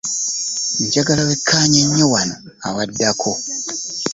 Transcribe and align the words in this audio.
Njagala 0.85 1.21
wekkaanye 1.29 1.81
nnyo 1.85 2.05
wano 2.13 2.35
awaddako. 2.67 3.31